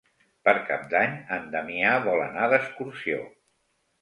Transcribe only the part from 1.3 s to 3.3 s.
en Damià vol anar d'excursió.